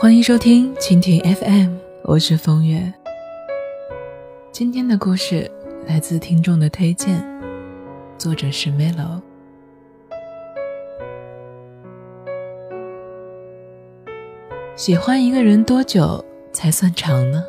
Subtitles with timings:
[0.00, 2.90] 欢迎收听蜻蜓 FM，我是风月。
[4.50, 5.50] 今天的故事
[5.86, 7.22] 来自听众的推荐，
[8.16, 9.20] 作者是 Melo。
[14.74, 17.44] 喜欢一个人多久才算长呢？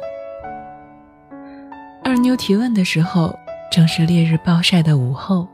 [2.03, 3.33] 二妞提问的时候，
[3.71, 5.47] 正是烈日暴晒的午后。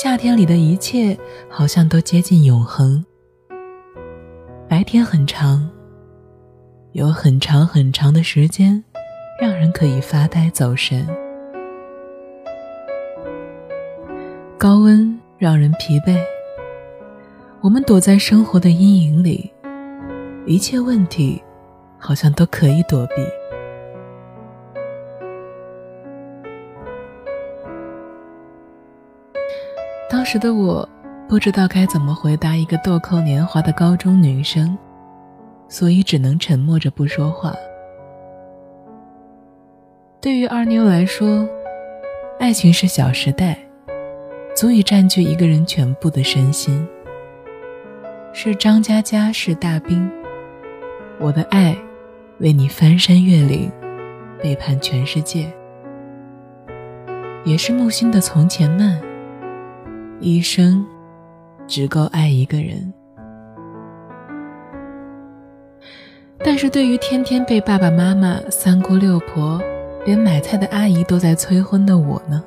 [0.00, 1.18] 夏天里的一切
[1.50, 3.04] 好像都接近永恒。
[4.66, 5.70] 白天很长，
[6.92, 8.82] 有很长很长的时间，
[9.40, 11.06] 让人可以发呆走神。
[14.58, 16.18] 高温让人疲惫，
[17.60, 19.52] 我们躲在生活的阴影里，
[20.46, 21.42] 一切问题
[21.98, 23.14] 好像都可以躲避。
[30.08, 30.88] 当时的我
[31.26, 34.76] 不知道该怎么回答一个豆蔻年华的高中女生，
[35.68, 37.54] 所以只能沉默着不说话。
[40.20, 41.48] 对于二妞来说，
[42.38, 43.58] 爱情是小时代，
[44.54, 46.86] 足以占据一个人全部的身心。
[48.32, 50.08] 是张嘉佳是大兵，
[51.18, 51.76] 我的爱
[52.38, 53.70] 为你翻山越岭，
[54.42, 55.52] 背叛全世界。
[57.44, 59.00] 也是木心的从前慢。
[60.20, 60.86] 一生
[61.66, 62.92] 只够爱一个人，
[66.44, 69.60] 但是对于天天被爸爸妈妈、三姑六婆，
[70.04, 72.44] 连买菜的阿姨都在催婚的我呢？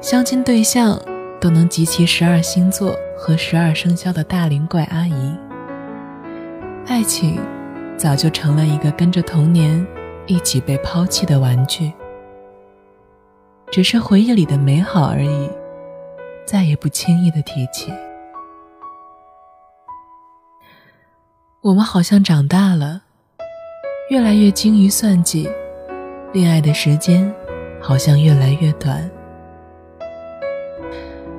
[0.00, 0.98] 相亲对象
[1.40, 5.36] 都能集齐十二星座和十二生肖的大龄怪阿姨，
[6.86, 7.38] 爱情
[7.96, 9.86] 早就成了一个跟着童年
[10.26, 11.92] 一起被抛弃的玩具，
[13.70, 15.50] 只是回忆里的美好而已。
[16.44, 17.92] 再也不轻易的提起。
[21.60, 23.02] 我们好像长大了，
[24.10, 25.48] 越来越精于算计，
[26.32, 27.32] 恋爱的时间
[27.80, 29.08] 好像越来越短。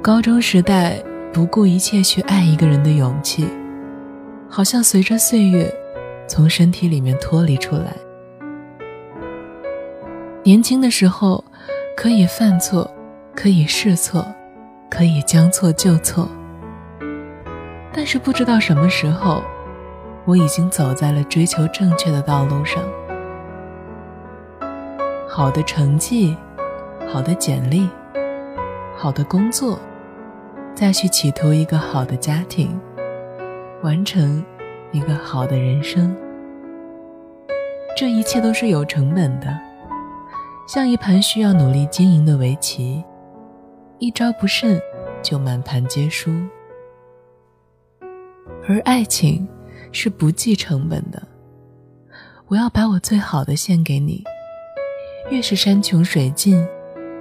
[0.02, 1.02] 高中时代
[1.34, 3.48] 不顾一切去爱一个人的勇气，
[4.50, 5.70] 好像随着岁月
[6.28, 7.94] 从身体里面脱离出来。
[10.44, 11.44] 年轻的时候
[11.98, 12.90] 可以犯错，
[13.36, 14.26] 可以试错。
[14.94, 16.30] 可以将错就错，
[17.92, 19.42] 但是不知道什么时候，
[20.24, 22.84] 我已经走在了追求正确的道路上。
[25.28, 26.38] 好的成绩，
[27.12, 27.90] 好的简历，
[28.96, 29.80] 好的工作，
[30.76, 32.80] 再去企图一个好的家庭，
[33.82, 34.46] 完成
[34.92, 36.16] 一个好的人生。
[37.98, 39.48] 这一切都是有成本的，
[40.68, 43.04] 像一盘需要努力经营的围棋。
[44.04, 44.82] 一招不慎，
[45.22, 46.30] 就满盘皆输。
[48.68, 49.48] 而爱情
[49.94, 51.24] 是不计成本的，
[52.48, 54.22] 我要把我最好的献给你。
[55.32, 56.68] 越是山穷水尽，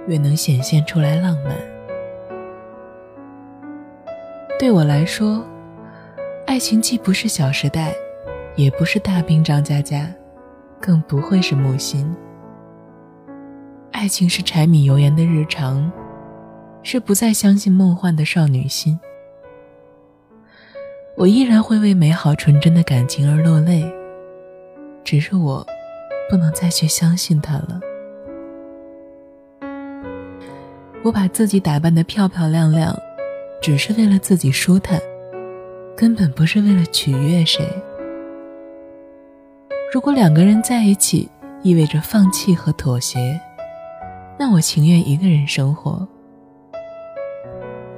[0.09, 1.57] 越能显现出来浪漫。
[4.59, 5.47] 对我来说，
[6.49, 7.93] 爱情既不是《小时代》，
[8.57, 10.13] 也不是大兵张嘉佳，
[10.81, 12.13] 更不会是木心。
[13.93, 15.89] 爱情是柴米油盐的日常。
[16.83, 18.99] 是不再相信梦幻的少女心，
[21.17, 23.85] 我依然会为美好纯真的感情而落泪，
[25.05, 25.67] 只是我
[26.29, 27.81] 不能再去相信他了。
[31.05, 32.97] 我把自己打扮的漂漂亮亮，
[33.61, 35.01] 只是为了自己舒坦，
[35.97, 37.67] 根本不是为了取悦谁。
[39.93, 41.29] 如果两个人在一起
[41.63, 43.41] 意味着放弃和妥协，
[44.39, 46.07] 那我情愿一个人生活。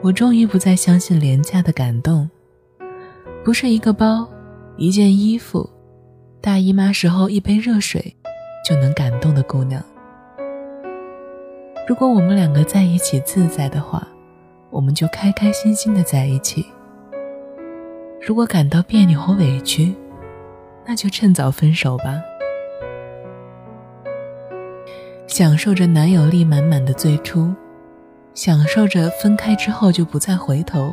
[0.05, 2.29] 我终于不再相信廉价的感动，
[3.43, 4.29] 不是一个包、
[4.77, 5.67] 一件衣服、
[6.43, 8.15] 大姨妈时候一杯热水
[8.69, 9.83] 就能感动的姑娘。
[11.89, 14.07] 如果我们两个在一起自在的话，
[14.69, 16.62] 我们就开开心心的在一起；
[18.21, 19.95] 如果感到别扭和委屈，
[20.85, 22.23] 那就趁早分手吧。
[25.27, 27.50] 享受着男友力满满的最初。
[28.35, 30.93] 享受着分开之后就不再回头，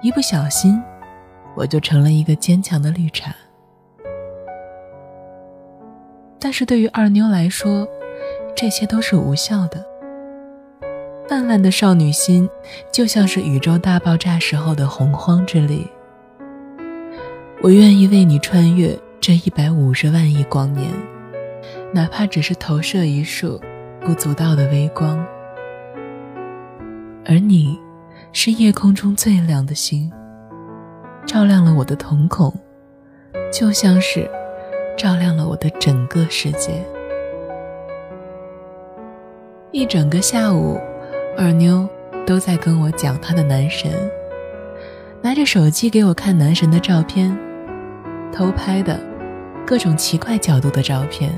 [0.00, 0.80] 一不小心，
[1.56, 3.34] 我就成了一个坚强的绿茶。
[6.38, 7.86] 但是对于二妞来说，
[8.54, 9.84] 这些都是无效的。
[11.28, 12.48] 泛滥的少女心，
[12.92, 15.86] 就像是宇宙大爆炸时候的洪荒之力。
[17.60, 20.88] 我愿意为你穿越这一百五十万亿光年，
[21.92, 23.60] 哪怕只是投射一束
[24.00, 25.26] 不足道的微光。
[27.30, 27.78] 而你，
[28.32, 30.10] 是夜空中最亮的星，
[31.26, 32.50] 照亮了我的瞳孔，
[33.52, 34.26] 就像是
[34.96, 36.82] 照亮了我的整个世界。
[39.72, 40.80] 一整个下午，
[41.36, 41.86] 二妞
[42.26, 43.90] 都在跟我讲她的男神，
[45.20, 47.38] 拿着手机给我看男神的照片，
[48.32, 48.98] 偷拍的
[49.66, 51.30] 各种奇怪角度的照片，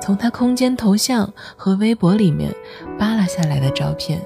[0.00, 2.54] 从他空间头像和微博里面
[2.96, 4.22] 扒拉下来的照片，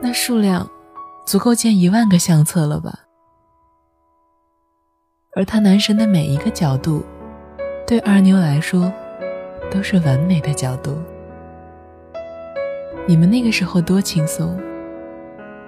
[0.00, 0.68] 那数量
[1.26, 3.00] 足够建一万个相册了吧？
[5.34, 7.04] 而他男神的每一个角度，
[7.86, 8.92] 对二妞来说。
[9.68, 10.96] 都是完美的角度。
[13.04, 14.56] 你们那个时候多轻松，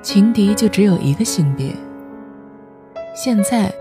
[0.02, 1.75] 情敌就只有一个性别。
[3.12, 3.75] 现在，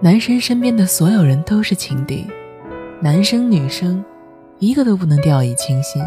[0.00, 2.26] 男神身边的所有人都是情敌，
[3.00, 4.04] 男生女生，
[4.58, 6.02] 一个都不能掉以轻心。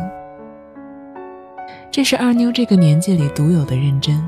[1.95, 4.21] 这是二妞这个年纪里独有的认真，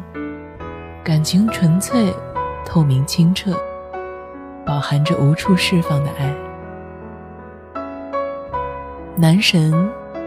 [1.03, 2.13] 感情纯粹、
[2.65, 3.51] 透明清澈，
[4.65, 6.33] 饱含着无处释放的爱。
[9.17, 9.73] 男神，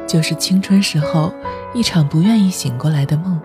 [0.06, 1.32] 就是青春时候
[1.72, 3.40] 一场不愿意醒过来的梦。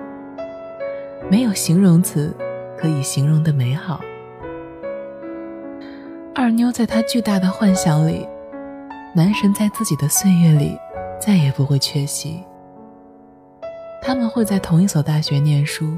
[1.32, 2.36] 没有形容词
[2.78, 4.02] 可以形容的美好。
[6.36, 8.28] 二妞在她巨大的幻想里，
[9.16, 10.78] 男神在自己的岁月里
[11.18, 12.44] 再也不会缺席。
[14.08, 15.98] 他们会在同一所大学念书，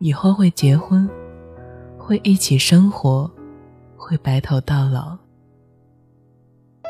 [0.00, 1.08] 以后会结婚，
[1.96, 3.30] 会一起生活，
[3.96, 5.16] 会白头到老。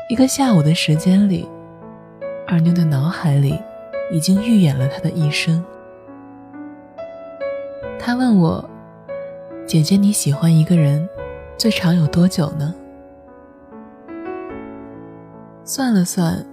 [0.09, 1.47] 一个下午的时间里。
[2.47, 3.57] 二妞的脑海里
[4.11, 5.63] 已经预演了他的一生。
[7.99, 8.67] 他问我
[9.67, 11.07] ：“姐姐，你喜欢一个人
[11.57, 12.73] 最长有多久呢？”
[15.63, 16.43] 算了算，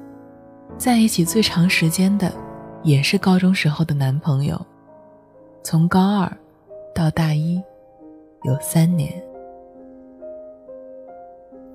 [0.76, 2.32] 在一起最长时间的
[2.82, 4.60] 也是高中时候的男朋友，
[5.62, 6.30] 从高二
[6.94, 7.62] 到大一
[8.42, 9.12] 有三年。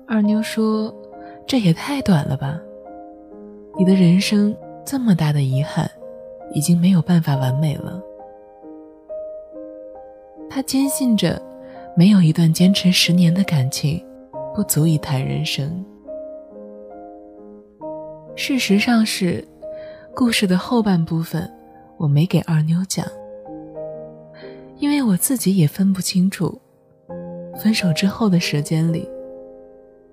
[0.08, 0.94] 二妞说
[1.46, 2.60] ：“这也太短了吧。”
[3.78, 5.90] 你的人生这么大的遗憾，
[6.52, 8.02] 已经没有办法完美了。
[10.48, 11.40] 他坚信着，
[11.96, 14.02] 没有一段坚持十年的感情，
[14.54, 15.84] 不足以谈人生。
[18.34, 19.46] 事实上是，
[20.18, 21.46] 故事的后半部分
[21.98, 23.06] 我没给二妞讲，
[24.78, 26.58] 因为我自己也分不清楚，
[27.58, 29.06] 分手之后的时间里，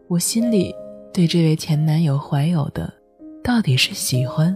[0.10, 0.76] 我心里
[1.14, 2.92] 对这位前男友怀有的。
[3.42, 4.54] 到底是喜欢，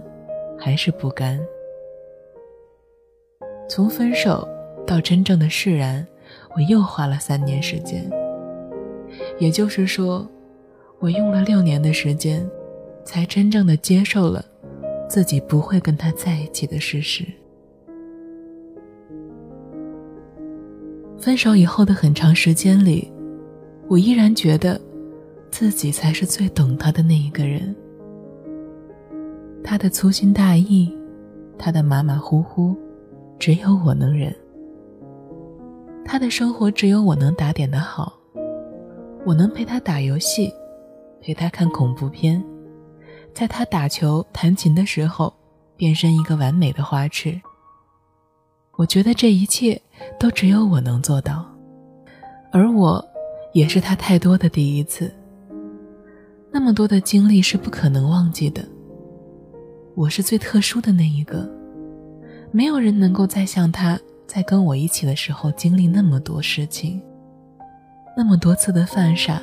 [0.60, 1.40] 还是不甘？
[3.70, 4.46] 从分手
[4.86, 6.06] 到真正的释然，
[6.58, 8.06] 我又花了三年时间。
[9.40, 10.28] 也就是说，
[11.00, 12.46] 我用了六年的时间，
[13.06, 14.44] 才真正的接受了
[15.08, 17.24] 自己不会跟他在一起的事实。
[21.18, 23.12] 分手以后的很长时间里，
[23.88, 24.80] 我依然觉得，
[25.50, 27.76] 自己才是最懂他的那一个人。
[29.64, 30.96] 他的粗心大意，
[31.58, 32.76] 他的马马虎虎，
[33.40, 34.34] 只有我能忍。
[36.06, 38.18] 他的生活只有我能打点的好，
[39.26, 40.54] 我能陪他打游戏，
[41.20, 42.42] 陪他看恐怖片，
[43.38, 45.32] 在他打球弹琴的时候，
[45.76, 47.40] 变身一个完美的花痴。
[48.78, 49.80] 我觉得这一切
[50.20, 51.46] 都只有我能做到，
[52.52, 53.06] 而我，
[53.54, 55.14] 也是他太多的第一次。
[56.52, 58.68] 那么多的经历是不可能忘记的。
[59.94, 61.48] 我是最特殊的那一个，
[62.50, 67.00] 没有人能够再像他在跟我一起的时候经历那么多事情，
[68.18, 69.40] 那么多次的犯傻，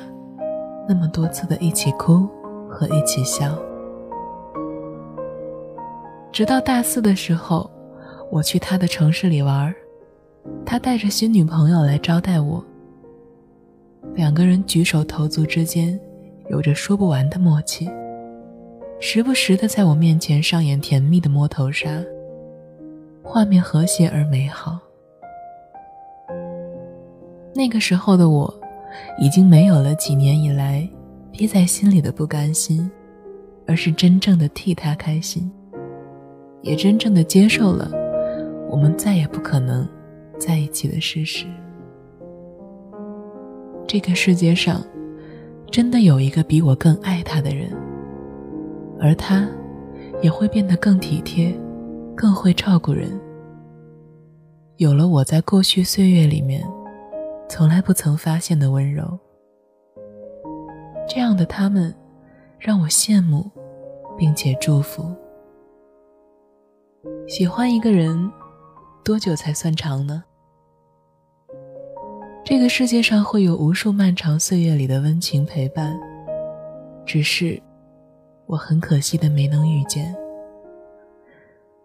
[0.85, 2.27] 那么多次的一起哭
[2.69, 3.57] 和一起笑。
[6.35, 7.71] 直到大四的时候，
[8.29, 9.73] 我去他的城市里玩，
[10.65, 12.61] 他带着新女朋友来招待我，
[14.15, 15.97] 两个人举手投足之间
[16.49, 17.89] 有着说不完的默契。
[18.99, 22.03] 时不时的在我面前上演甜蜜的摸头杀，
[23.23, 24.77] 画面和谐而美好。
[27.53, 28.53] 那个时候的我，
[29.17, 30.85] 已经没有了几年以来
[31.31, 32.91] 憋在心里的不甘心，
[33.65, 35.49] 而是真正的替他开心，
[36.65, 37.91] 也真正的接受了
[38.67, 39.87] 我们再也不可能
[40.39, 41.45] 在一起的事实。
[43.87, 44.83] 这个世界上，
[45.69, 47.71] 真的有一个比我更爱他的人。
[48.99, 49.47] 而他，
[50.23, 51.55] 也会变得更体贴，
[52.15, 53.11] 更会照顾人。
[54.77, 56.67] 有了我在过去岁月里面，
[57.47, 59.17] 从来不曾发现的温柔。
[61.07, 61.93] 这样的他们，
[62.57, 63.51] 让我羡慕，
[64.17, 65.15] 并且祝福。
[67.27, 68.31] 喜欢一个人，
[69.03, 70.23] 多久才算长呢？
[72.43, 75.99] 这个世界上会有无数漫长岁月里的温情陪伴，
[77.05, 77.61] 只是
[78.45, 80.15] 我很可惜的没能遇见。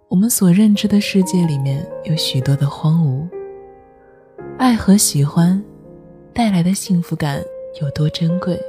[0.09, 3.29] 我们所认知的世界里面有许多的荒芜，
[4.59, 5.63] 爱和喜欢
[6.33, 7.43] 带来的幸福感
[7.81, 8.61] 有多珍贵，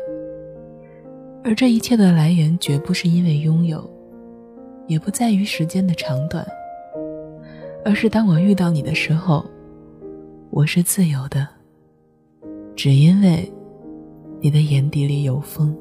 [1.44, 3.90] 而这一切的来源绝不是因为拥有，
[4.92, 6.46] 也不在于时间的长短，
[7.86, 9.46] 而是当我遇到你的时候，
[10.50, 11.48] 我是自由的。
[12.76, 13.50] 只因为，
[14.42, 15.74] 你的眼底里有风。